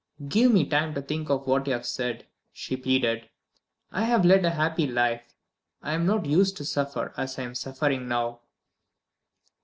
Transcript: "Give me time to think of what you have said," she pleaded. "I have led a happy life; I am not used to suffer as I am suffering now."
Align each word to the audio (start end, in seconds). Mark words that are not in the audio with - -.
"Give 0.27 0.51
me 0.51 0.65
time 0.65 0.95
to 0.95 1.01
think 1.03 1.29
of 1.29 1.45
what 1.45 1.67
you 1.67 1.73
have 1.73 1.85
said," 1.85 2.25
she 2.51 2.75
pleaded. 2.75 3.29
"I 3.91 4.05
have 4.05 4.25
led 4.25 4.43
a 4.43 4.49
happy 4.49 4.87
life; 4.87 5.35
I 5.83 5.93
am 5.93 6.07
not 6.07 6.25
used 6.25 6.57
to 6.57 6.65
suffer 6.65 7.13
as 7.17 7.37
I 7.37 7.43
am 7.43 7.53
suffering 7.53 8.07
now." 8.07 8.39